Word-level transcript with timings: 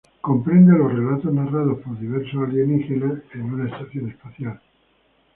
Comprende 0.19 0.75
los 0.75 0.91
relatos 0.91 1.31
narrados 1.31 1.77
por 1.81 1.99
diversos 1.99 2.41
alienígenas 2.47 3.19
en 3.35 3.41
una 3.53 3.65
estación 3.69 4.09
espacial. 4.09 4.59